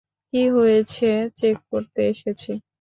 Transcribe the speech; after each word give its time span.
কী 0.33 0.43
হয়েছে 0.55 1.07
চেক 1.37 1.57
করতে 1.71 2.01
এসেছি। 2.11 2.51